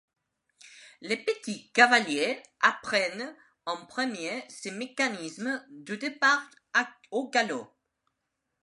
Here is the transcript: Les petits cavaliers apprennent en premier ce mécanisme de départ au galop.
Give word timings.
Les 1.01 1.15
petits 1.15 1.71
cavaliers 1.73 2.41
apprennent 2.59 3.35
en 3.67 3.85
premier 3.85 4.43
ce 4.49 4.69
mécanisme 4.69 5.63
de 5.69 5.93
départ 5.95 6.41
au 7.11 7.29
galop. 7.29 7.71